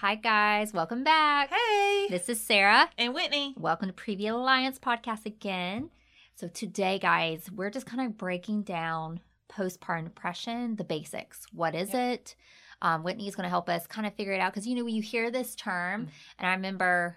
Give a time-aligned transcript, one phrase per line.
[0.00, 0.72] Hi, guys.
[0.72, 1.50] Welcome back.
[1.50, 2.06] Hey.
[2.08, 2.88] This is Sarah.
[2.96, 3.54] And Whitney.
[3.58, 5.90] Welcome to Preview Alliance podcast again.
[6.36, 11.44] So, today, guys, we're just kind of breaking down postpartum depression, the basics.
[11.52, 12.34] What is it?
[12.80, 14.84] Um, Whitney is going to help us kind of figure it out because, you know,
[14.84, 16.08] when you hear this term, Mm.
[16.38, 17.16] and I remember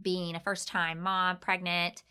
[0.00, 2.04] being a first time mom, pregnant.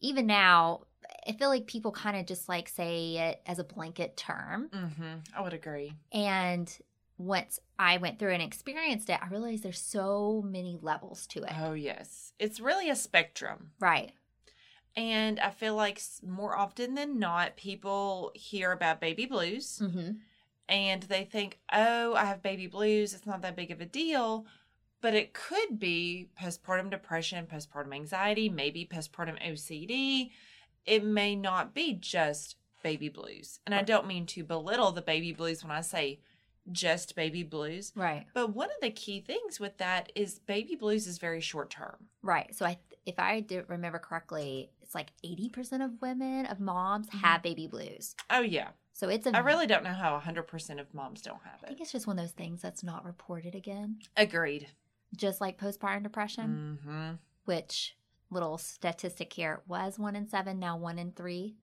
[0.00, 0.80] Even now,
[1.26, 4.68] I feel like people kind of just like say it as a blanket term.
[4.68, 5.14] Mm-hmm.
[5.34, 5.94] I would agree.
[6.12, 6.70] And
[7.16, 11.52] once I went through and experienced it, I realized there's so many levels to it.
[11.60, 12.32] Oh, yes.
[12.38, 13.70] It's really a spectrum.
[13.78, 14.12] Right.
[14.96, 20.12] And I feel like more often than not, people hear about baby blues Mm-hmm.
[20.68, 23.14] and they think, oh, I have baby blues.
[23.14, 24.46] It's not that big of a deal.
[25.00, 30.30] But it could be postpartum depression, postpartum anxiety, maybe postpartum OCD.
[30.84, 33.60] It may not be just baby blues.
[33.66, 36.18] And I don't mean to belittle the baby blues when I say
[36.72, 37.92] just baby blues.
[37.94, 38.26] Right.
[38.34, 42.08] But one of the key things with that is baby blues is very short term.
[42.22, 42.54] Right.
[42.54, 47.20] So I, if I remember correctly, it's like eighty percent of women of moms Mhm.
[47.20, 48.14] have baby blues.
[48.30, 48.68] Oh, yeah.
[48.92, 49.36] So it's a.
[49.36, 51.66] I really don't know how 100% of moms don't have it.
[51.66, 54.66] I think it's just one of those things that's not reported again, Agreed.
[55.16, 57.10] just like postpartum depression, hmm
[57.44, 57.96] which
[58.30, 61.54] little statistic here was one in seven, now one in three,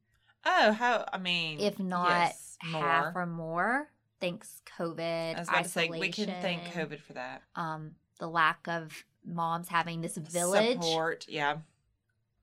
[0.45, 3.89] Oh, how, I mean, if not yes, half or more.
[4.19, 5.35] Thanks COVID.
[5.35, 7.41] I was about to say, we can thank COVID for that.
[7.55, 10.81] Um, the lack of moms having this village.
[10.81, 11.57] Support, yeah.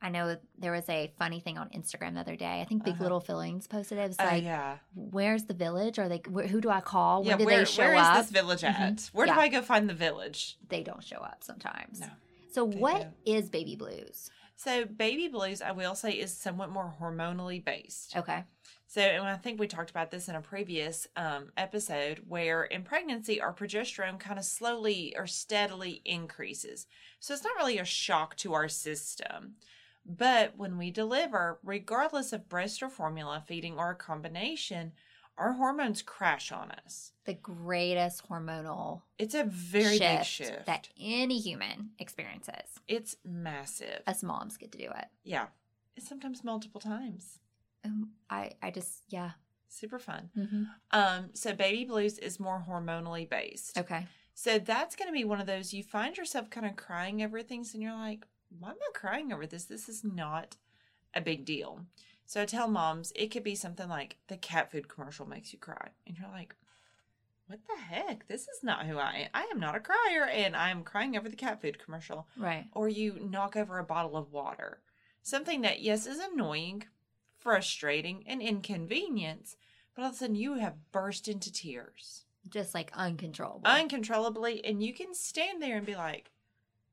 [0.04, 2.60] I know there was a funny thing on Instagram the other day.
[2.60, 3.04] I think Big Uh-huh.
[3.04, 4.02] Little Feelings posted it.
[4.02, 4.78] It was Oh, like, yeah.
[4.96, 5.98] "Where's the village?
[6.00, 6.20] Are they?
[6.26, 7.20] Wh- who do I call?
[7.20, 8.12] When yeah, do where, they show where up?
[8.14, 8.74] Where is this village at?
[8.96, 9.14] Mhm.
[9.14, 9.34] Where Yeah.
[9.34, 10.58] do I go find the village?
[10.68, 12.00] They don't show up sometimes.
[12.00, 12.08] No.
[12.50, 13.14] So, what don't.
[13.24, 14.28] is baby blues?
[14.62, 18.16] So, baby blues, I will say, is somewhat more hormonally based.
[18.16, 18.44] Okay.
[18.86, 22.84] So, and I think we talked about this in a previous um, episode where in
[22.84, 26.86] pregnancy, our progesterone kind of slowly or steadily increases.
[27.18, 29.54] So, it's not really a shock to our system.
[30.06, 34.92] But when we deliver, regardless of breast or formula feeding or a combination,
[35.38, 37.12] our hormones crash on us.
[37.24, 40.66] The greatest hormonal It's a very shift, big shift.
[40.66, 42.80] that any human experiences.
[42.88, 44.02] it's massive.
[44.06, 45.06] Us moms get to do it.
[45.24, 45.46] yeah.
[45.96, 47.38] It's sometimes multiple times.
[47.84, 49.32] Um, I, I just, yeah.
[49.68, 50.30] Super fun.
[50.36, 50.62] Mm-hmm.
[50.90, 53.76] Um, so baby blues is more hormonally based.
[53.78, 54.06] Okay.
[54.34, 57.42] So that's going to be one of those you find yourself kind of crying over
[57.42, 58.24] things and you're like,
[58.58, 59.64] why am I crying over this?
[59.64, 60.56] This is not
[61.14, 61.80] a big deal.
[62.26, 65.58] So I tell moms it could be something like the cat food commercial makes you
[65.58, 65.88] cry.
[66.06, 66.54] And you're like,
[67.46, 68.26] what the heck?
[68.28, 69.28] This is not who I am.
[69.34, 72.26] I am not a crier and I'm crying over the cat food commercial.
[72.36, 72.66] Right.
[72.72, 74.80] Or you knock over a bottle of water.
[75.22, 76.84] Something that, yes, is annoying,
[77.36, 79.56] frustrating, and inconvenience,
[79.94, 83.66] but all of a sudden you have burst into tears Just like uncontrollable.
[83.66, 86.30] uncontrollably and you can stand there and be like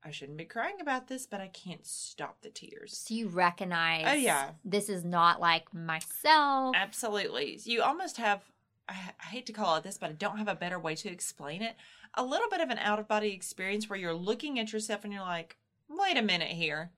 [0.03, 4.05] i shouldn't be crying about this but i can't stop the tears so you recognize
[4.07, 4.51] Oh, yeah.
[4.63, 6.75] this is not like myself.
[6.75, 8.41] absolutely you almost have
[8.87, 11.09] I, I hate to call it this but i don't have a better way to
[11.09, 11.75] explain it
[12.15, 15.13] a little bit of an out of body experience where you're looking at yourself and
[15.13, 15.57] you're like
[15.89, 16.91] wait a minute here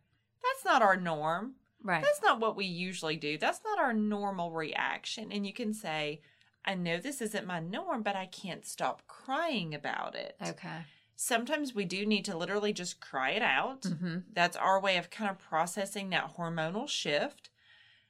[0.44, 2.04] that's not our norm Right.
[2.04, 6.22] that's not what we usually do that's not our normal reaction and you can say
[6.64, 10.82] i know this isn't my norm but i can't stop crying about it Okay.
[11.16, 13.82] Sometimes we do need to literally just cry it out.
[13.82, 14.18] Mm-hmm.
[14.34, 17.50] That's our way of kind of processing that hormonal shift.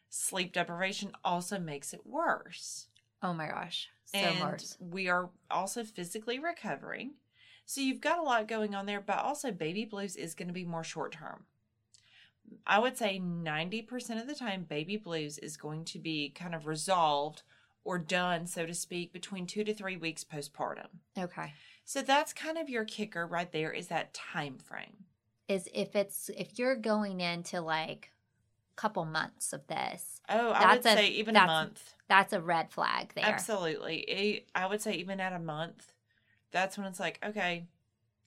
[0.09, 2.87] Sleep deprivation also makes it worse.
[3.23, 3.89] Oh my gosh.
[4.05, 4.77] So and worse.
[4.79, 7.13] we are also physically recovering.
[7.65, 10.53] So you've got a lot going on there, but also baby blues is going to
[10.53, 11.45] be more short term.
[12.67, 16.67] I would say 90% of the time, baby blues is going to be kind of
[16.67, 17.43] resolved
[17.83, 20.87] or done, so to speak, between two to three weeks postpartum.
[21.17, 21.53] Okay.
[21.85, 25.05] So that's kind of your kicker right there is that time frame.
[25.47, 28.11] Is if it's if you're going into like
[28.71, 31.93] a couple months of this, Oh, I would a- say even a month.
[32.07, 33.25] that's a red flag there.
[33.25, 34.45] Absolutely.
[34.55, 35.91] I would say even at a month,
[36.51, 37.65] that's when it's like, okay,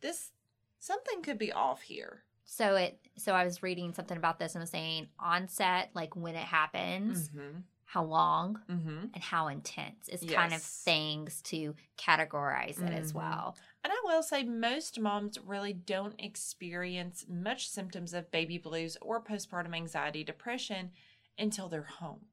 [0.00, 0.32] this
[0.78, 2.24] something could be off here.
[2.44, 6.34] So it so I was reading something about this and was saying onset, like when
[6.34, 7.58] it happens, Mm-hmm.
[7.94, 9.06] How long, Mm-hmm.
[9.14, 13.14] and how intense is kind of things to categorize it as Mhm.
[13.14, 13.56] well.
[13.84, 19.22] And I will say most moms really don't experience much symptoms of baby blues or
[19.22, 20.92] postpartum anxiety depression
[21.38, 22.26] until they're home.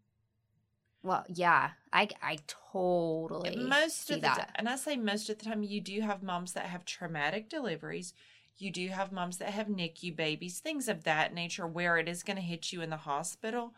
[1.03, 4.37] Well, yeah, I I totally most see of the that.
[4.41, 7.49] time, and I say most of the time, you do have moms that have traumatic
[7.49, 8.13] deliveries.
[8.57, 12.23] You do have moms that have NICU babies, things of that nature, where it is
[12.23, 13.73] going to hit you in the hospital.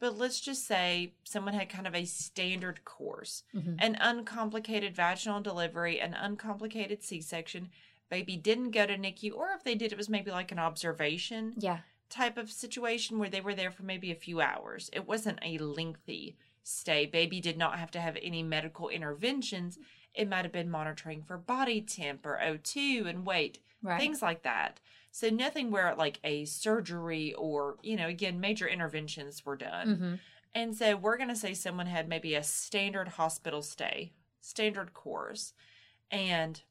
[0.00, 3.76] But let's just say someone had kind of a standard course, Mhm.
[3.80, 7.70] an uncomplicated vaginal delivery, an uncomplicated C section.
[8.10, 11.52] baby didn't go to NICU, or if they did, it was maybe like an observation
[11.58, 11.80] Yeah.
[12.08, 14.88] type of situation where they were there for maybe a few hours.
[14.94, 17.04] It wasn't a lengthy stay.
[17.04, 19.78] Baby did not have to have any medical interventions.
[20.14, 24.00] It might have been monitoring for body temp or O2 and weight, Right.
[24.00, 24.80] things like that.
[25.18, 29.96] So nothing where like a surgery or, you know, again, major interventions were done.
[29.96, 30.14] hmm
[30.54, 35.54] And so we're going to say someone had maybe a standard hospital stay, standard course.
[36.08, 36.62] And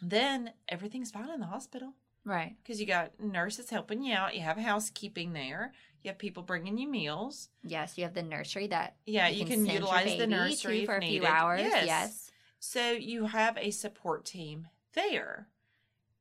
[0.00, 1.94] then everything's fine in the hospital
[2.24, 2.54] Right.
[2.62, 4.36] because you got nurses helping you out.
[4.36, 5.72] You have housekeeping there.
[6.02, 7.48] You have people bringing you meals.
[7.64, 11.00] Yes, you have the nursery that Yeah, you, can, your utilize the nursery for a
[11.00, 11.22] needed.
[11.22, 11.60] few hours.
[11.62, 11.86] Yes.
[11.86, 12.30] Yes.
[12.60, 15.48] So you have a support team there.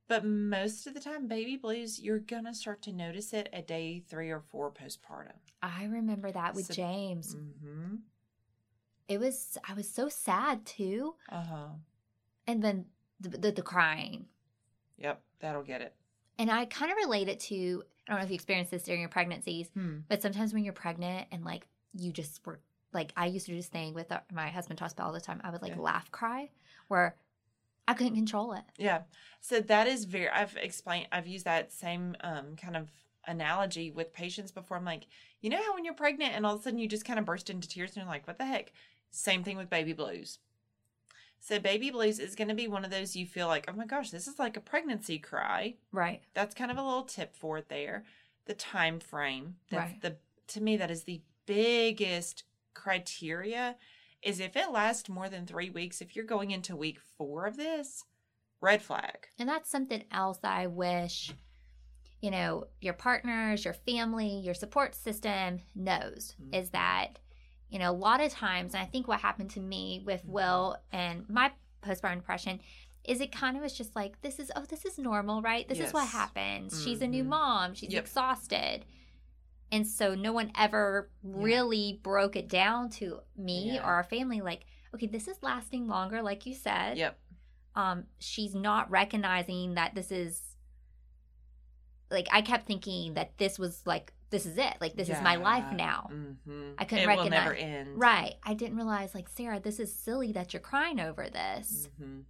[0.08, 3.68] But most of the time, baby blues, you're going to start to notice it at
[3.68, 5.34] day three or four postpartum.
[5.62, 7.36] I remember that with So- James.
[7.36, 7.96] Mm-hmm.
[9.08, 11.68] It was I was so sad too, Uh huh.
[12.46, 12.86] and then
[13.22, 14.26] the the, the crying.
[14.98, 15.96] Yep, that'll get it.
[16.38, 19.00] And I kind of relate it to I don't know if you experienced this during
[19.02, 20.00] your pregnancies, Hmm.
[20.10, 21.68] but sometimes when you're pregnant and like
[21.98, 22.60] you just were
[22.92, 25.22] like I used to do this thing with uh, my husband talks about all the
[25.22, 25.40] time.
[25.44, 25.82] I would like Yeah.
[25.82, 26.50] laugh cry
[26.90, 27.16] where
[27.88, 28.64] I couldn't control it.
[28.78, 29.02] Yeah.
[29.40, 32.92] So that is very I've explained I've used that same um kind of
[33.26, 34.78] analogy with patients before.
[34.78, 35.08] I'm like,
[35.42, 37.26] you know how when you're pregnant and all of a sudden you just kind of
[37.26, 38.72] burst into tears and you're like, what the heck?
[39.12, 40.40] Same thing with baby blues.
[41.40, 43.86] So baby blues is going to be one of those you feel like, oh my
[43.86, 45.76] gosh, this is like a pregnancy cry.
[45.92, 46.22] Right.
[46.34, 48.06] That's kind of a little tip for it there.
[48.46, 49.56] The time frame.
[49.70, 50.02] That's Right.
[50.02, 50.16] the
[50.48, 52.44] to me that is the biggest
[52.74, 53.76] criteria
[54.24, 57.58] is if it lasts more than 3 weeks, if you're going into week 4 of
[57.58, 58.04] this,
[58.62, 59.28] red flag.
[59.38, 61.34] And that's something else that I wish,
[62.22, 66.56] you know, your partners, your family, your support system knows Mhm.
[66.56, 67.20] is that,
[67.70, 70.30] you know, a lot of times, and I think what happened to me with Mhm.
[70.30, 71.52] Will and my
[71.84, 72.60] postpartum depression
[73.04, 75.68] is it kind of was just like, this is, oh, this is normal, right?
[75.70, 76.12] This is what Yes.
[76.12, 76.84] happens.
[76.84, 77.28] She's a new Mhm.
[77.28, 78.04] mom, she's Yep.
[78.04, 78.86] exhausted.
[79.72, 83.82] And so no one ever really broke it down to me Yeah.
[83.82, 84.66] or our family like,
[84.96, 87.20] okay, this is lasting longer, like you said Yep.
[87.76, 90.42] um she's not recognizing that this is
[92.10, 94.76] like I kept thinking that this was like this is it.
[94.82, 95.78] Like this is my life Yeah.
[95.78, 96.10] now.
[96.12, 96.74] Mhm.
[96.78, 97.88] I couldn't it recognize-.
[97.96, 98.36] Right.
[98.44, 101.88] I didn't realize like Sarah, this is silly that you're crying over this.
[102.02, 102.24] Mhm.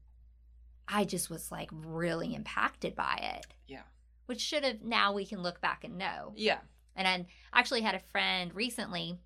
[0.87, 3.47] I just was like really impacted by it.
[3.67, 3.81] Yeah.
[4.27, 6.33] Which should have now we can look back and know.
[6.35, 6.59] Yeah.
[6.97, 9.17] And I actually had a friend recently.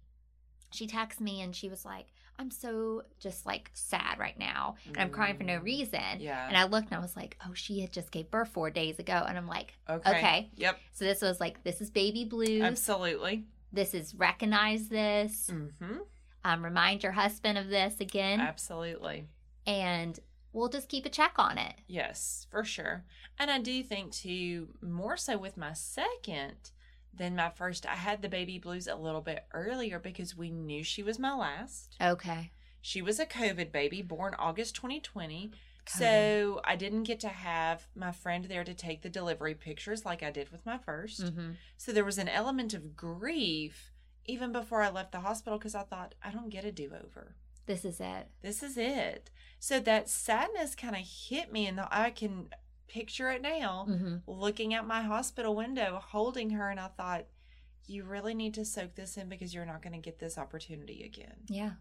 [0.72, 2.06] She texted me and she was like,
[2.40, 4.76] I'm so just like sad right now.
[4.88, 5.64] And I'm crying for no Mm.
[5.64, 6.20] reason.
[6.20, 6.48] Yeah.
[6.48, 9.00] And I looked and I was like, oh, she had just gave birth four days
[9.00, 9.24] ago.
[9.28, 10.10] And I'm like, okay.
[10.12, 10.52] okay.
[10.56, 10.80] Yep.
[10.94, 12.62] So this was like, this is baby blues.
[12.62, 13.46] Absolutely.
[13.74, 15.50] This is recognize this.
[15.52, 15.98] Mm-hmm.
[16.44, 18.40] Um, remind your husband of this again.
[18.42, 19.28] Absolutely.
[19.68, 20.20] And
[20.54, 21.76] we'll just keep a check on it.
[21.88, 23.04] Yes, for sure.
[23.38, 26.72] And I do think too, more so with my second
[27.13, 30.84] than my first, I had the baby blues a little bit earlier because we knew
[30.84, 31.96] she was my last.
[32.02, 32.52] Okay.
[32.81, 35.52] She was a COVID baby, born August 2020.
[35.86, 35.98] COVID.
[35.98, 40.22] So I didn't get to have my friend there to take the delivery pictures like
[40.22, 43.92] I did with my 1st hmm So there was an element of grief
[44.25, 47.36] even before I left the hospital because I thought, I don't get a do over.
[47.66, 48.28] This is it.
[48.42, 49.30] This is it.
[49.60, 52.50] So that sadness kind of hit me, and I can
[52.92, 57.25] picture it now hmm looking out my hospital window, holding her, and I thought,
[57.88, 61.04] you really need to soak this in because you're not going to get this opportunity
[61.04, 61.36] again.
[61.48, 61.72] Yeah.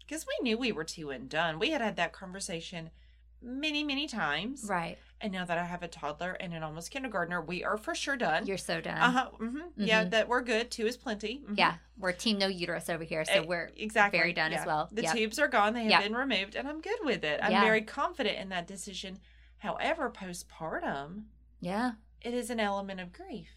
[0.00, 1.58] Because we knew we were two and done.
[1.58, 2.90] We had had that conversation
[3.40, 4.64] many, many times.
[4.68, 4.98] Right.
[5.20, 8.16] And now that I have a toddler and an almost kindergartner, we are for sure
[8.16, 8.46] done.
[8.46, 8.98] You're so done.
[8.98, 9.28] uh huh.
[9.38, 10.70] hmm Yeah, that we're good.
[10.70, 11.42] Two is plenty.
[11.48, 11.56] Mhm.
[11.58, 11.74] Yeah.
[11.98, 13.24] We're team no uterus over here.
[13.24, 14.88] So Eh, we're exactly very done as well.
[14.92, 15.16] The Yep.
[15.16, 16.02] tubes are gone; they have Yep.
[16.02, 17.40] been removed, and I'm good with it.
[17.42, 17.60] I'm Yeah.
[17.64, 19.18] very confident in that decision.
[19.62, 21.26] However, postpartum,
[21.60, 21.92] yeah.
[22.20, 23.50] it is an element of grief.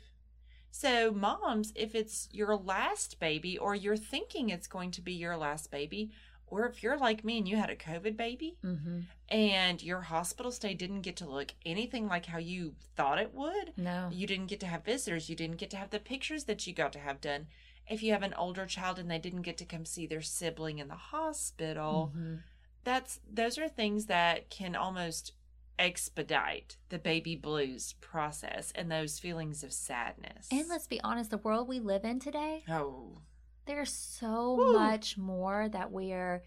[0.69, 5.35] So, moms, if it's your last baby, or you're thinking it's going to be your
[5.35, 6.11] last baby,
[6.45, 10.51] or if you're like me and you had a COVID baby hmm and your hospital
[10.51, 14.09] stay didn't get to look anything like how you thought it would, No.
[14.13, 16.73] you didn't get to have visitors, you didn't get to have the pictures that you
[16.73, 17.47] got to have done.
[17.89, 20.77] If you have an older child and they didn't get to come see their sibling
[20.77, 22.43] in the hospital, Mhm.
[22.83, 25.31] that's those are things that can almost
[25.77, 30.47] expedite the baby blues process and those feelings of sadness.
[30.51, 33.19] And let's be honest, the world we live in today, oh,
[33.65, 34.73] there's so Woo.
[34.73, 36.43] much more that we're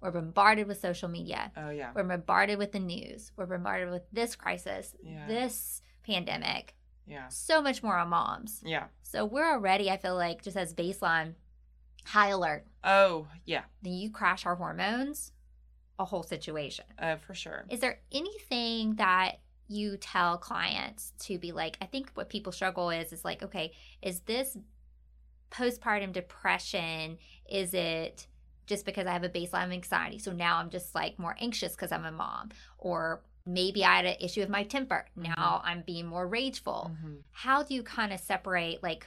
[0.00, 1.52] we're bombarded with social media.
[1.56, 3.32] oh yeah, We're bombarded with the news.
[3.36, 5.26] We're bombarded with this crisis, Yeah.
[5.26, 6.74] this pandemic.
[7.06, 8.62] yeah, So much more on moms.
[8.64, 8.84] yeah.
[9.02, 11.34] So we're already, I feel like, just as baseline,
[12.06, 12.64] high alert.
[12.82, 15.32] Oh yeah, Then you crash our hormones,
[16.00, 16.84] a whole situation.
[16.98, 17.64] uh, for sure.
[17.70, 19.38] Is there anything that
[19.68, 23.72] you tell clients to be like, I think what people struggle is is like, okay,
[24.02, 24.56] is this
[25.50, 27.18] postpartum depression?
[27.48, 28.26] Is it
[28.66, 30.18] just because I have a baseline of anxiety?
[30.18, 34.06] So now I'm just like more anxious because I'm a mom, or maybe I had
[34.06, 35.06] an issue with my temper.
[35.16, 36.90] Now I'm being more rageful.
[37.04, 37.18] Mhm.
[37.32, 39.06] How do you kind of separate like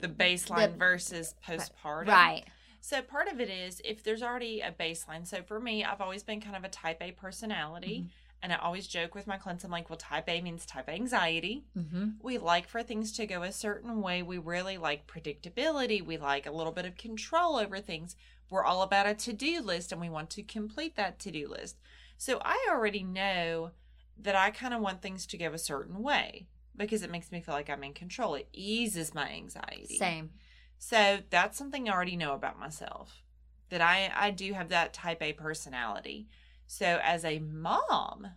[0.00, 2.08] The baseline The- versus postpartum.
[2.08, 2.44] right?
[2.80, 5.26] So part of it is if there's already a baseline.
[5.26, 8.00] So for me, I've always been kind of a type A personality.
[8.00, 8.08] Mm-hmm.
[8.40, 10.92] And I always joke with my clients, I'm like, well, type A means type A
[10.92, 11.64] anxiety.
[11.76, 12.10] Mm-hmm.
[12.22, 14.22] We like for things to go a certain way.
[14.22, 16.04] We really like predictability.
[16.04, 18.14] We like a little bit of control over things.
[18.48, 21.48] We're all about a to do list and we want to complete that to do
[21.48, 21.78] list.
[22.16, 23.72] So I already know
[24.20, 27.40] that I kind of want things to go a certain way because it makes me
[27.40, 28.34] feel like I'm in control.
[28.34, 29.96] It eases my anxiety.
[29.96, 30.30] Same.
[30.78, 33.22] So that's something I already know about myself.
[33.70, 36.28] That I I do have that type A personality.
[36.66, 38.28] So as a mom,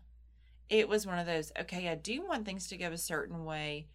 [0.70, 3.88] it was one of those, okay, I do want things to go a certain way,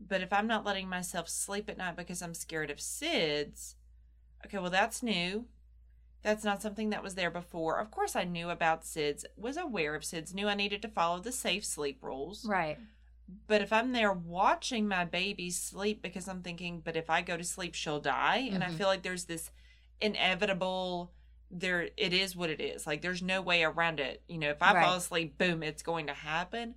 [0.00, 3.74] but if I'm not letting myself sleep at night because I'm scared of SIDS,
[4.46, 5.46] okay, well that's new.
[6.22, 7.78] That's not something that was there before.
[7.78, 11.18] Of course I knew about SIDS, was aware of SIDS, knew I needed to follow
[11.18, 12.46] the safe sleep rules.
[12.46, 12.78] Right.
[13.46, 17.36] But if I'm there watching my baby sleep because I'm thinking, but if I go
[17.36, 18.48] to sleep, she'll die.
[18.52, 18.74] And I Mhm.
[18.76, 19.50] feel like there's this
[20.00, 21.12] inevitable,
[21.50, 22.86] there, it is what it is.
[22.86, 24.22] Like there's no way around it.
[24.28, 24.84] You know, if I Right.
[24.84, 26.74] fall asleep, boom, it's going to happen.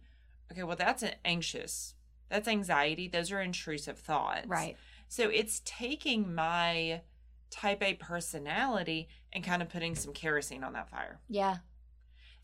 [0.52, 1.96] Okay, well, that's an anxious.
[2.30, 3.08] That's anxiety.
[3.08, 4.48] Those are intrusive thoughts.
[4.48, 4.78] Right.
[5.08, 7.02] So it's taking my
[7.50, 11.20] type A personality and kind of putting some kerosene on that fire.
[11.30, 11.58] Yeah.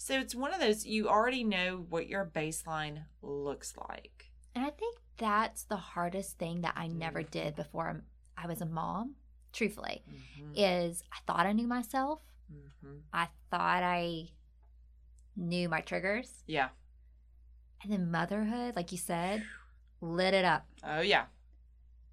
[0.01, 4.31] So it's one of those, you already know what your baseline looks like.
[4.55, 7.29] And I think that's the hardest thing that I never Mm.
[7.29, 8.01] did before
[8.37, 9.17] I was a mom,
[9.51, 10.53] truthfully, Mhm.
[10.55, 12.21] is I thought I knew myself.
[12.49, 13.01] Mhm.
[13.11, 14.29] I thought I
[15.35, 16.43] knew my triggers.
[16.47, 16.69] Yeah.
[17.83, 19.45] And then motherhood, like you said,
[19.99, 21.27] lit it up Oh yeah.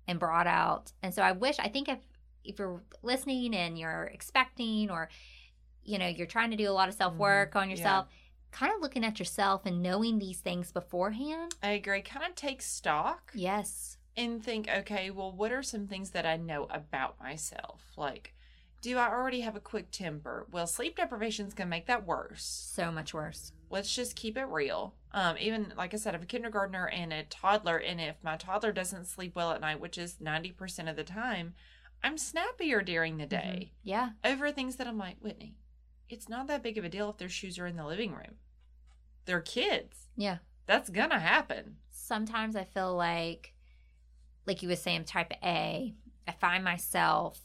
[0.08, 0.92] and brought out.
[1.04, 2.00] And so I wish, I think if
[2.42, 5.08] if you're listening and you're expecting or
[5.86, 7.70] you know, you're trying to do a lot of self-work on Mm-hmm.
[7.70, 7.76] Yeah.
[7.76, 8.06] yourself,
[8.52, 11.54] kind of looking at yourself and knowing these things beforehand.
[11.62, 12.00] I agree.
[12.02, 13.98] Kind of take stock Yes.
[14.16, 17.82] and think, okay, well, what are some things that I know about myself?
[17.96, 18.32] Like,
[18.82, 20.46] do I already have a quick temper?
[20.50, 22.44] Well, sleep deprivation is going to make that worse.
[22.44, 23.52] So much worse.
[23.68, 24.94] Let's just keep it real.
[25.12, 28.36] Um, even like I said, I have a kindergartner and a toddler, and if my
[28.36, 31.54] toddler doesn't sleep well at night, which is 90% of the time,
[32.04, 33.72] I'm snappier during the day.
[33.82, 34.10] Yeah.
[34.24, 35.54] over things that I'm like, Whitney,
[36.08, 38.36] it's not that big of a deal if their shoes are in the living room.
[39.24, 40.08] They're kids.
[40.16, 40.38] Yeah.
[40.66, 41.76] That's gonna happen.
[41.90, 43.52] sometimes I feel like,
[44.46, 45.92] like you were saying, type A,
[46.28, 47.40] I find myself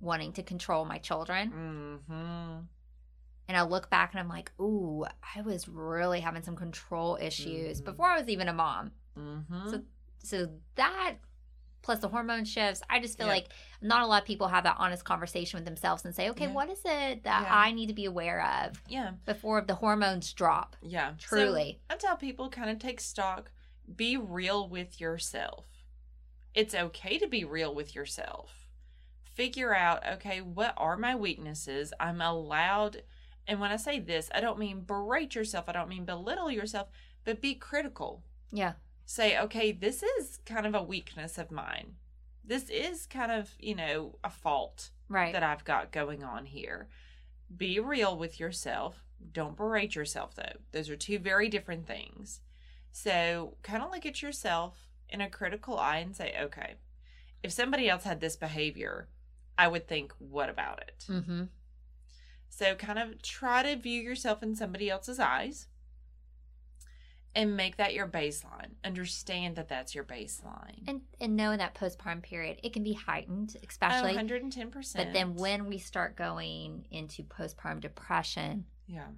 [0.00, 1.50] wanting to control my children.
[1.50, 2.58] Mm-hmm.
[3.48, 5.04] And I look back and I'm like, ooh,
[5.36, 7.84] I was really having some control issues Mhm.
[7.84, 8.92] before I was even a mom.
[9.18, 9.70] Mm-hmm.
[9.70, 9.82] So,
[10.18, 11.14] so that
[11.86, 13.34] plus the hormone shifts, I just feel Yeah.
[13.34, 13.48] like
[13.80, 16.52] not a lot of people have that honest conversation with themselves and say, okay, Yeah.
[16.52, 17.48] what is it that Yeah.
[17.56, 19.12] I need to be aware of yeah.
[19.24, 20.74] before the hormones drop?
[20.82, 21.14] Yeah.
[21.18, 21.78] Truly.
[21.88, 23.52] So I tell people kind of take stock,
[23.94, 25.86] be real with yourself.
[26.54, 28.68] It's okay to be real with yourself.
[29.22, 31.92] Figure out, okay, what are my weaknesses?
[32.00, 33.02] I'm allowed
[33.48, 36.88] and when I say this, I don't mean berate yourself, I don't mean belittle yourself,
[37.22, 38.24] but be critical.
[38.50, 38.72] Yeah.
[39.06, 41.94] Say, okay, this is kind of a weakness of mine.
[42.44, 45.32] This is kind of, you know, a fault Right.
[45.32, 46.88] that I've got going on here.
[47.56, 49.04] Be real with yourself.
[49.32, 50.58] Don't berate yourself, though.
[50.72, 52.40] Those are two very different things.
[52.90, 56.74] So, kind of look at yourself in a critical eye and say, okay,
[57.42, 59.08] if somebody else had this behavior,
[59.56, 61.04] I would think, what about it?
[61.08, 61.44] mm-hmm.
[62.48, 65.66] So, kind of try to view yourself in somebody else's eyes
[67.36, 68.70] and make that your baseline.
[68.82, 70.82] Understand that that's your baseline.
[70.88, 74.14] And and knowing that postpartum period, it can be heightened, Oh, especially.
[74.14, 74.96] 110%.
[74.96, 79.08] but then when we start going into postpartum depression, Yeah.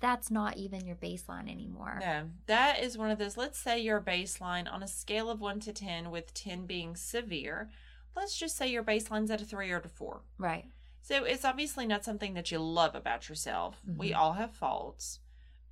[0.00, 1.98] that's not even your baseline anymore.
[2.00, 3.36] No, that is one of those.
[3.36, 7.70] Let's say your baseline on a scale of 1 to 10, with 10 being severe.
[8.16, 10.22] Let's just say your baseline's at a 3 or a 4.
[10.36, 10.66] Right.
[11.02, 13.80] So it's obviously not something that you love about yourself.
[13.86, 14.16] We Mhm.
[14.16, 15.20] all have faults,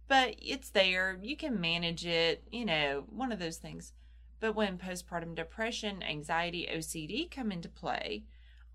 [0.09, 1.19] but it's there.
[1.23, 3.93] You can manage it, you know, one of those things.
[4.41, 8.25] But when postpartum depression, anxiety, OCD come into play,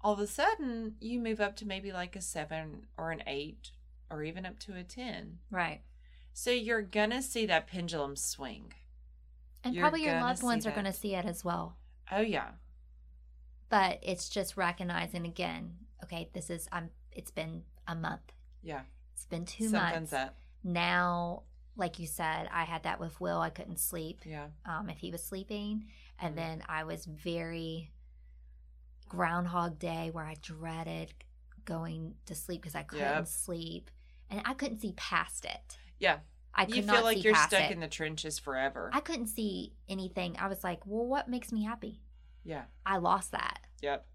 [0.01, 3.71] all of a sudden you move up to maybe like a 7 or an 8
[4.09, 5.39] or even up to a 10.
[5.49, 5.81] Right.
[6.33, 8.73] So you're going to see that pendulum swing.
[9.63, 11.77] And You're probably your loved ones are going to see it as well.
[12.11, 12.49] Oh, yeah.
[13.69, 18.33] But it's just recognizing again, okay, this is I'm it's been a month.
[18.61, 18.81] Yeah.
[19.13, 20.13] It's been 2 Something's months.
[20.13, 20.35] up.
[20.63, 21.43] Now
[21.75, 23.39] like you said, I had that with Will.
[23.41, 24.50] I couldn't sleep Yeah.
[24.63, 25.88] um, if he was sleeping.
[26.20, 26.38] And Mhm.
[26.38, 27.91] then I was very
[29.10, 31.13] Groundhog Day where I dreaded
[31.65, 33.27] going to sleep because I couldn't Yep.
[33.27, 33.91] sleep.
[34.29, 35.77] And I couldn't see past it.
[36.00, 36.20] Yeah.
[36.53, 37.72] I could You not feel like see you're stuck it.
[37.72, 38.89] in the trenches forever.
[38.93, 40.38] I couldn't see anything.
[40.38, 42.01] I was like, well, what makes me happy?
[42.43, 42.65] yeah.
[42.86, 43.65] I lost that.
[43.82, 44.05] Yep.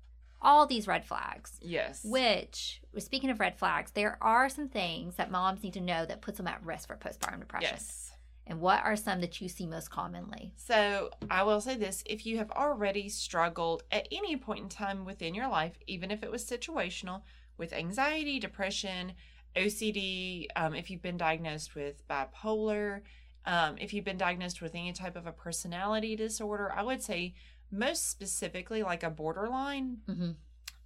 [0.41, 1.59] All these red flags.
[1.61, 2.05] Yes.
[2.05, 6.23] Which, speaking of red flags, there are some things that moms need to know that
[6.23, 7.71] puts them at risk for postpartum depression.
[7.73, 8.13] yes.
[8.47, 10.55] And what are some that you see most commonly?
[10.57, 15.05] So I will say this if you have already struggled at any point in time
[15.05, 17.23] within your life, even if it was situational,
[17.59, 19.13] with anxiety, depression,
[19.55, 23.03] OCD, um, if you've been diagnosed with bipolar,
[23.45, 27.35] um, if you've been diagnosed with any type of a personality disorder, I would say
[27.71, 30.31] most specifically like a borderline, Mm-hmm.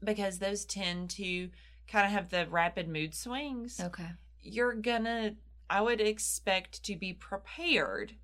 [0.02, 1.50] because those tend to
[1.88, 3.80] kind of have the rapid mood swings.
[3.80, 4.08] Okay.
[4.40, 5.34] You're gonna,
[5.70, 8.14] I would expect to be prepared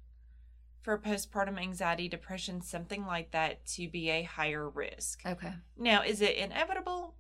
[0.83, 5.21] for postpartum anxiety, depression, something like that to be a higher risk.
[5.27, 5.53] Okay.
[5.77, 7.15] Now, is it inevitable?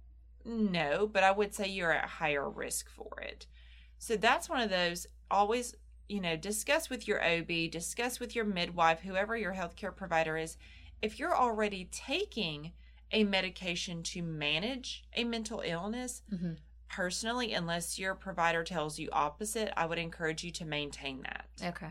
[0.45, 3.47] No, but I would say you're at higher risk for it.
[3.99, 5.75] So that's one of those always,
[6.09, 10.57] you know, discuss with your OB, discuss with your midwife, whoever your healthcare provider is.
[11.02, 12.73] If you're already taking
[13.12, 16.52] a medication to manage a mental illness, Mm-hmm.
[16.90, 21.47] personally, unless your provider tells you opposite, I would encourage you to maintain that.
[21.62, 21.90] Okay.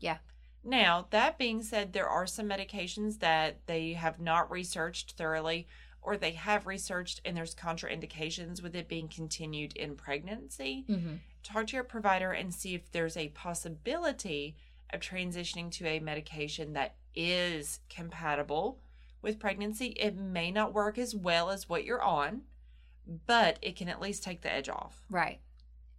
[0.00, 0.18] Yeah.
[0.64, 5.66] Now, that being said, there are some medications that they have not researched thoroughly
[6.02, 10.84] or they have researched and there's contraindications with it being continued in pregnancy.
[10.88, 11.14] Mm-hmm.
[11.42, 14.56] Talk to your provider and see if there's a possibility
[14.92, 18.78] of transitioning to a medication that is compatible
[19.22, 19.86] with pregnancy.
[19.98, 22.42] It may not work as well as what you're on,
[23.26, 25.02] but it can at least take the edge off.
[25.10, 25.40] Right.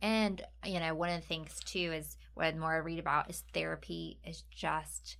[0.01, 3.43] And, you know, one of the things too is what more I read about is
[3.53, 5.17] therapy is just,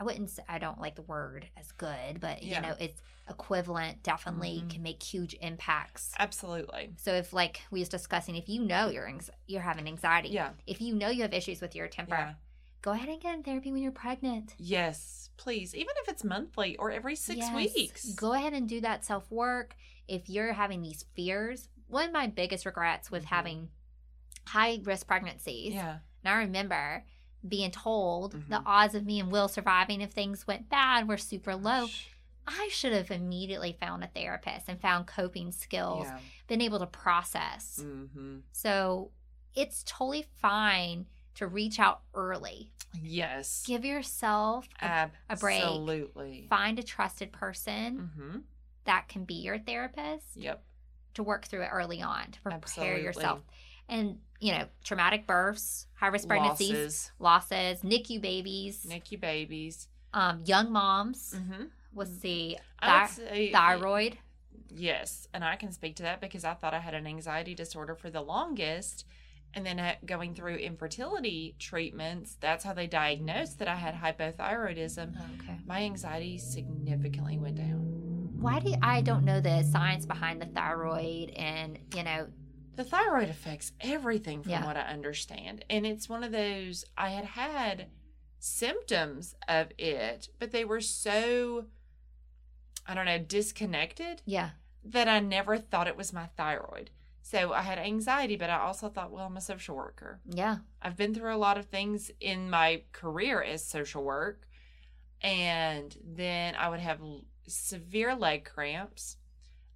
[0.00, 2.56] I wouldn't say, I don't like the word as good, but, Yeah.
[2.56, 4.70] you know, it's equivalent, definitely Mhm.
[4.70, 6.14] can make huge impacts.
[6.18, 6.94] Absolutely.
[6.96, 9.12] So if like we was discussing, if you know you're,
[9.46, 10.52] you're having anxiety, Yeah.
[10.66, 12.34] if you know you have issues with your temper, Yeah.
[12.82, 14.54] Go ahead and get in therapy when you're pregnant.
[14.58, 15.74] Yes, please.
[15.74, 17.54] Even if it's monthly or every six Yes.
[17.54, 18.12] weeks.
[18.14, 19.76] Go ahead and do that self work.
[20.06, 23.28] If you're having these fears, one of my biggest regrets with Mhm.
[23.28, 23.70] having
[24.46, 25.98] high risk pregnancies, Yeah.
[26.24, 27.04] and I remember
[27.46, 28.62] being told the Mhm.
[28.66, 31.82] odds of me and Will surviving if things went bad were super low.
[31.86, 32.10] Gosh.
[32.46, 36.18] I should have immediately found a therapist and found coping skills, Yeah.
[36.46, 37.80] been able to process.
[37.82, 38.38] Mm-hmm.
[38.52, 39.12] So
[39.54, 41.06] it's totally fine
[41.38, 42.70] to reach out early.
[43.02, 43.64] Yes.
[43.66, 45.62] Give yourself a, a break.
[45.62, 46.46] Absolutely.
[46.48, 48.38] find a trusted person Mm-hmm.
[48.84, 50.62] that can be your therapist Yep.
[51.14, 53.02] to work through it early on to prepare Absolutely.
[53.02, 53.40] yourself.
[53.88, 59.88] And, you know, traumatic births, high risk pregnancies, Losses, losses, NICU babies, NICU babies.
[60.14, 61.34] um, young moms.
[61.36, 61.64] Mm-hmm.
[61.94, 64.18] Let's see, thi- thyroid.
[64.70, 67.94] Yes, and I can speak to that because I thought I had an anxiety disorder
[67.94, 69.06] for the longest.
[69.54, 75.14] And then uh, going through infertility treatments, that's how they diagnosed that I had hypothyroidism.
[75.40, 75.58] Okay.
[75.66, 77.84] My anxiety significantly went down.
[78.40, 82.28] Why do I don't know the science behind the thyroid and you know
[82.76, 84.64] The thyroid affects everything from Yeah.
[84.64, 85.64] what I understand.
[85.68, 87.88] And it's one of those, I had had
[88.38, 91.66] symptoms of it, but they were so,
[92.86, 94.50] I don't know, disconnected yeah
[94.84, 96.90] that I never thought it was my thyroid.
[97.22, 100.20] So I had anxiety, but I also thought, well, I'm a social worker.
[100.24, 104.46] yeah I've been through a lot of things in my career as social work.
[105.20, 107.00] And then I would have
[107.46, 109.16] severe leg cramps.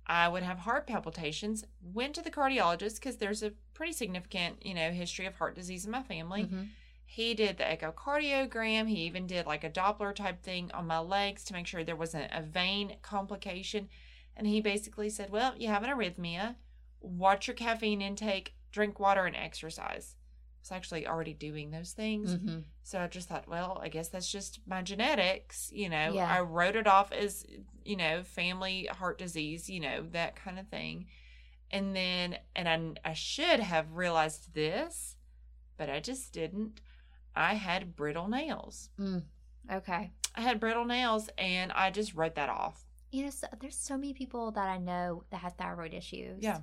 [0.06, 1.64] I would have heart palpitations.
[1.82, 5.84] Went to the cardiologist because there's a pretty significant, you know, history of heart disease
[5.84, 6.44] in my family.
[6.44, 6.68] Mhm.
[7.04, 8.88] He did the echocardiogram.
[8.88, 11.96] He even did like a Doppler type thing on my legs to make sure there
[11.96, 13.88] wasn't a vein complication.
[14.36, 16.56] And he basically said, Well, you have an arrhythmia.
[17.02, 20.14] Watch your caffeine intake, drink water, and exercise.
[20.16, 22.36] I was actually already doing those things.
[22.36, 22.64] Mhm.
[22.84, 25.70] So I just thought, well, I guess that's just my genetics.
[25.72, 26.32] You know, Yeah.
[26.32, 27.44] I wrote it off as,
[27.84, 31.06] you know, family heart disease, you know, that kind of thing.
[31.70, 35.16] And then, and I, I should have realized this,
[35.76, 36.80] but I just didn't.
[37.34, 38.90] I had brittle nails.
[39.70, 40.12] okay.
[40.34, 42.84] I had brittle nails and I just wrote that off.
[43.10, 46.42] You know, so, there's so many people that I know that have thyroid issues.
[46.42, 46.60] Yeah.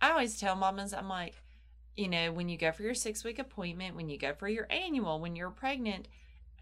[0.00, 1.34] I always tell mamas, I'm like,
[1.96, 4.66] you know, when you go for your six week appointment, when you go for your
[4.70, 6.08] annual, when you're pregnant,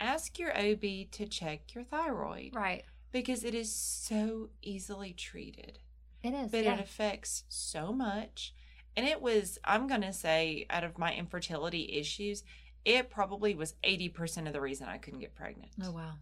[0.00, 2.84] ask your OB to check your thyroid Right.
[3.12, 5.78] because it is so easily treated,
[6.22, 6.50] It is.
[6.50, 6.74] but yeah.
[6.74, 8.54] it affects so much.
[8.96, 12.42] And it was, I'm going to say, out of my infertility issues,
[12.84, 15.70] it probably was 80% of the reason I couldn't get pregnant.
[15.84, 16.14] Oh wow.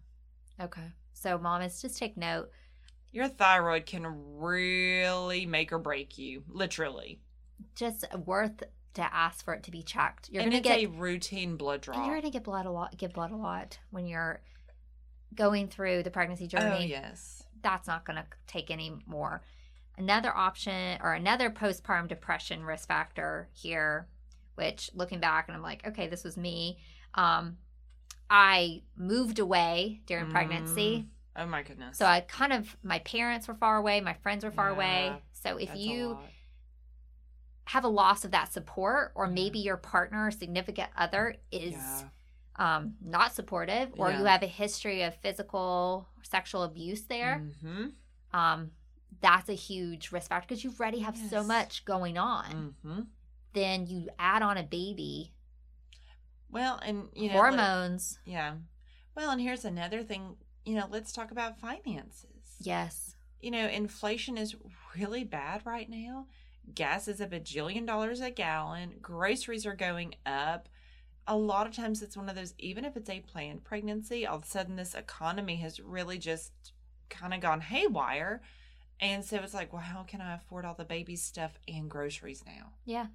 [0.61, 0.93] Okay.
[1.15, 2.51] So mamas, just take note.
[3.13, 7.21] Your thyroid can really make or break you, literally.
[7.75, 8.63] Just worth
[8.95, 10.29] to ask for it to be checked.
[10.31, 12.07] You're and gonna it's get a routine blood draw.
[12.07, 14.41] you're gonna get blood a lot get blood a lot when you're
[15.35, 16.77] going through the pregnancy journey.
[16.79, 17.43] oh, yes.
[17.63, 19.43] That's not gonna take any more.
[19.99, 24.09] Another option or another postpartum depression risk factor here,
[24.57, 26.79] which looking back and I'm like, okay, this was me.
[27.15, 27.59] Um
[28.29, 31.07] I moved away during pregnancy.
[31.39, 31.99] Oh, my goodness.
[31.99, 35.13] So I kind of my parents were far away, my friends were far away.
[35.33, 36.19] So if That's a you
[37.67, 39.33] have a loss of that support, or Yeah.
[39.33, 42.09] maybe your partner or significant other is Yeah.
[42.59, 47.89] um, not supportive, or you have a history of physical or sexual abuse there, Mm-hmm.
[48.39, 48.71] um,
[49.21, 52.77] that's a huge risk factor because you already have so much going on.
[52.85, 53.01] Mm-hmm.
[53.53, 55.33] Then you add on a baby,
[56.49, 58.21] Well, and, you know, like- hormones.
[58.25, 58.57] yeah.
[59.15, 60.37] Well, and here's another thing.
[60.67, 62.57] You know, let's talk about finances.
[62.61, 63.15] yes.
[63.41, 64.57] You know, inflation is
[64.97, 66.27] really bad right now.
[66.75, 68.95] Gas is a bajillion dollars a gallon.
[69.01, 70.69] Groceries are going up.
[71.29, 74.39] A lot of times it's one of those, even if it's a planned pregnancy, all
[74.39, 76.53] of a sudden this economy has really just
[77.09, 78.41] kind of gone haywire.
[78.99, 82.43] And so it's like, well, how can I afford all the baby stuff and groceries
[82.45, 82.73] now?
[82.85, 83.07] Yeah.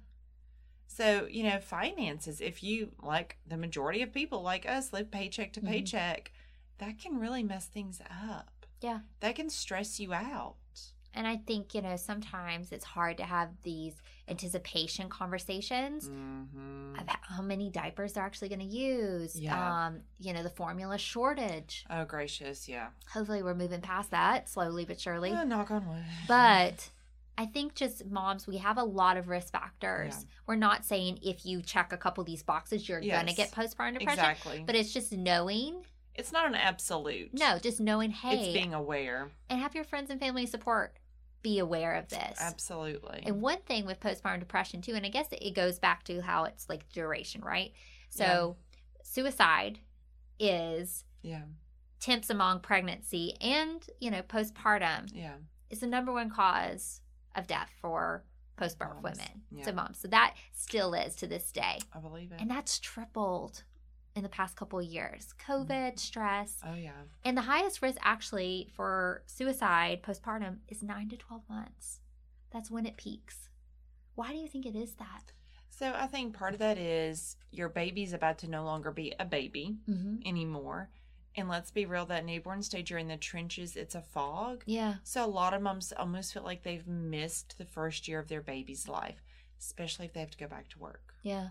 [0.86, 5.52] So, you know, finances, if you, like the majority of people like us, live paycheck
[5.54, 5.66] to Mhm.
[5.66, 6.32] paycheck,
[6.84, 8.66] that can really mess things up.
[8.80, 9.00] Yeah.
[9.20, 10.56] That can stress you out.
[11.14, 13.94] And I think, you know, sometimes it's hard to have these
[14.28, 16.94] anticipation conversations Mm-hmm.
[16.98, 19.38] of how many diapers they're actually going to use.
[19.38, 19.86] Yeah.
[19.86, 21.84] Um, you know, the formula shortage.
[21.90, 22.66] Oh, gracious.
[22.68, 22.88] Yeah.
[23.12, 25.30] Hopefully, we're moving past that slowly but surely.
[25.32, 26.02] Uh, knock on wood.
[26.26, 26.88] But
[27.36, 30.14] I think just moms, we have a lot of risk factors.
[30.18, 30.24] Yeah.
[30.46, 33.50] We're not saying if you check a couple of these boxes, you're going to get
[33.52, 34.08] postpartum depression.
[34.18, 34.62] exactly.
[34.66, 37.30] But it's just knowing, it's not an absolute.
[37.32, 39.30] no, just knowing, hey, It's being aware.
[39.48, 40.96] and have your friends and family support
[41.42, 42.38] be aware of this.
[42.40, 43.22] Absolutely.
[43.26, 46.44] And one thing with postpartum depression too, and I guess it goes back to how
[46.44, 47.72] it's like duration, right?
[48.10, 48.56] So
[49.02, 49.78] suicide
[50.38, 51.42] is yeah.
[52.00, 55.34] temps among pregnancy and, you know, postpartum Yeah.
[55.70, 57.00] is the number one cause
[57.34, 58.24] of death for
[58.58, 59.18] postpartum Moms.
[59.18, 59.42] women.
[59.50, 59.64] Yeah.
[59.64, 59.98] So moms.
[59.98, 61.78] So that still is to this day.
[61.92, 62.40] I believe it.
[62.40, 63.64] And that's tripled
[64.14, 65.34] in the past couple of years.
[65.48, 65.52] Mm-hmm.
[65.52, 66.58] COVID, stress.
[66.66, 66.90] oh, yeah.
[67.24, 72.00] And the highest risk actually for suicide postpartum is 9 to 12 months.
[72.52, 73.48] That's when it peaks.
[74.14, 75.32] Why do you think it is that?
[75.70, 79.24] So I think part of that is your baby's about to no longer be a
[79.24, 80.16] baby Mm-hmm.
[80.28, 80.90] anymore.
[81.34, 84.64] And let's be real, that newborn stage, you're in the trenches, it's a fog.
[84.66, 84.96] Yeah.
[85.02, 88.42] So a lot of moms almost feel like they've missed the first year of their
[88.42, 89.22] baby's life,
[89.58, 91.14] especially if they have to go back to work.
[91.22, 91.48] Yeah.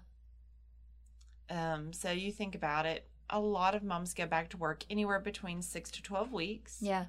[1.51, 5.19] Um, so you think about it, a lot of moms go back to work anywhere
[5.19, 6.77] between six to 12 weeks.
[6.81, 7.05] Yeah.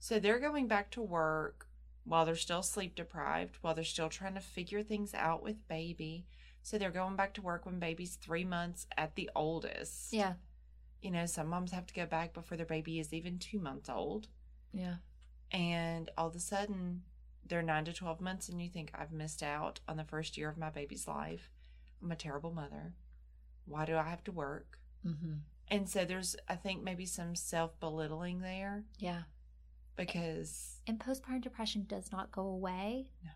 [0.00, 1.68] So they're going back to work
[2.04, 6.26] while they're still sleep deprived, while they're still trying to figure things out with baby.
[6.62, 10.12] So they're going back to work when baby's three months at the oldest.
[10.12, 10.34] Yeah.
[11.00, 13.88] You know, some moms have to go back before their baby is even two months
[13.88, 14.28] old.
[14.72, 14.96] Yeah.
[15.52, 17.02] And all of a sudden,
[17.46, 20.48] they're nine to 12 months, and you think, I've missed out on the first year
[20.48, 21.50] of my baby's life.
[22.02, 22.94] I'm a terrible mother.
[23.66, 24.78] Why do I have to work?
[25.06, 25.34] Mm-hmm.
[25.68, 29.22] And so there's, I think, maybe some self belittling there Yeah.
[29.96, 33.10] because, And postpartum depression does not go away.
[33.24, 33.30] No.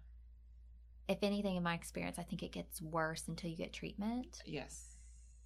[1.09, 4.43] If anything, in my experience, I think it gets worse until you get treatment.
[4.45, 4.95] yes.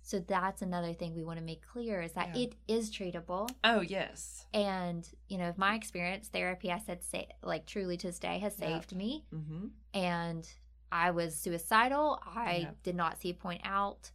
[0.04, 2.42] So that's another thing we want to make clear is that Yeah.
[2.46, 3.48] it is treatable.
[3.62, 4.44] Oh, yes.
[4.52, 8.40] And, you know, in my experience, therapy, I said, say, like, truly to this day
[8.40, 9.24] has saved me.
[9.32, 9.66] Mm-hmm.
[9.94, 10.52] And
[10.90, 12.18] I was suicidal.
[12.26, 12.70] I Yeah.
[12.82, 14.10] did not see a point out.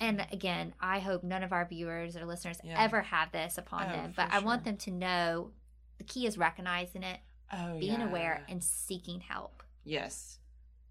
[0.00, 2.80] And again, I hope none of our viewers or listeners Yeah.
[2.82, 4.12] ever have this upon Oh, them.
[4.16, 5.52] But I want them to know
[5.98, 7.20] the key is recognizing it,
[7.52, 8.08] Oh, being yeah.
[8.08, 9.62] aware, and seeking help.
[9.84, 10.38] Yes.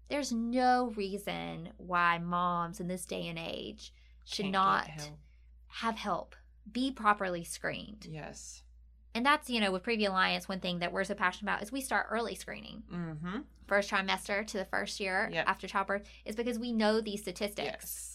[0.08, 3.92] There's no reason why moms in this day and age
[4.24, 5.10] should Can't not help.
[5.66, 6.36] have help,
[6.70, 8.06] be properly screened.
[8.10, 8.62] Yes.
[9.14, 11.70] And that's, you know, with Preview Alliance, one thing that we're so passionate about is
[11.70, 12.82] we start early screening.
[12.90, 13.38] Mm-hmm.
[13.66, 15.46] First trimester to the first year Yep.
[15.48, 17.66] after childbirth is because we know these statistics.
[17.66, 18.10] Yes.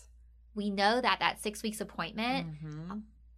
[0.56, 2.98] We know that that six weeks appointment, Mm-hmm.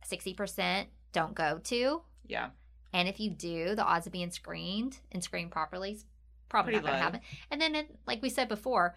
[0.09, 2.01] 60% don't go to.
[2.27, 2.49] Yeah.
[2.93, 6.05] And if you do, the odds of being screened and screened properly is
[6.49, 7.21] probably Pretty not going to happen.
[7.49, 8.95] And then, it, like we said before,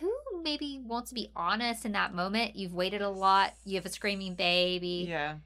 [0.00, 2.56] who maybe wants to be honest in that moment?
[2.56, 3.54] You've waited a lot.
[3.64, 5.06] You have a screaming baby.
[5.08, 5.36] Yeah.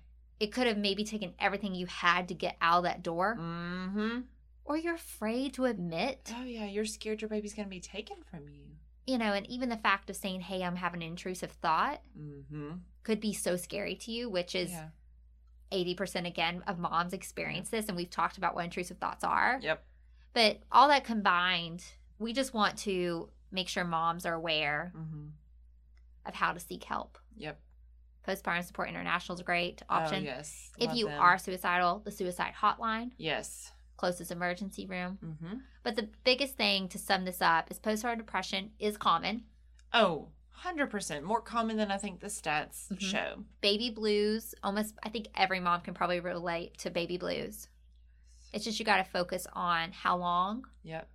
[0.41, 4.21] It could have maybe taken everything you had to get out of that door, Mm-hmm.
[4.65, 6.33] or you're afraid to admit.
[6.37, 6.67] Oh, yeah.
[6.67, 8.65] You're scared your baby's going to be taken from you.
[9.07, 12.71] You know, and even the fact of saying, hey, I'm having an intrusive thought Mm-hmm.
[13.03, 14.89] could be so scary to you, which is Yeah.
[15.73, 17.89] 80% again of moms experience this.
[17.89, 19.59] And we've talked about what intrusive thoughts are.
[19.63, 19.85] Yep.
[20.33, 21.85] But all that combined,
[22.19, 25.27] we just want to make sure moms are aware Mm-hmm.
[26.27, 27.19] of how to seek help.
[27.37, 27.61] Yep.
[28.27, 30.23] Postpartum Support International is a great option.
[30.23, 30.71] Oh, yes.
[30.79, 31.21] If Love you them.
[31.21, 33.71] are suicidal, the suicide hotline, Yes.
[33.97, 35.19] Closest emergency room.
[35.25, 35.55] Mm-hmm.
[35.83, 39.45] But the biggest thing to sum this up is postpartum depression is common.
[39.93, 40.29] Oh,
[40.65, 43.01] 100% more common than I think the stats Mhm.
[43.01, 43.45] show.
[43.61, 47.69] Baby blues, almost, I think every mom can probably relate to baby blues.
[48.53, 51.09] It's just you got to focus on how long, Yep.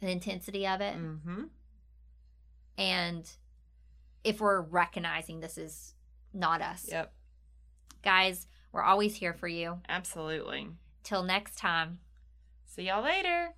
[0.00, 1.44] the intensity of it, Mm-hmm.
[2.78, 3.30] and
[4.24, 5.94] if we're recognizing this is
[6.32, 6.86] not us.
[6.88, 7.12] Yep.
[8.02, 9.80] Guys, we're always here for you.
[9.88, 10.68] Absolutely.
[11.02, 11.98] Till next time.
[12.66, 13.54] See y'all later.